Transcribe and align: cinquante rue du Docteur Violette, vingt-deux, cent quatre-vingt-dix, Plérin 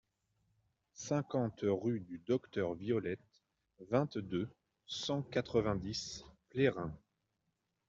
cinquante 0.95 1.59
rue 1.67 1.99
du 1.99 2.19
Docteur 2.25 2.73
Violette, 2.73 3.43
vingt-deux, 3.91 4.49
cent 4.87 5.21
quatre-vingt-dix, 5.21 6.25
Plérin 6.49 6.91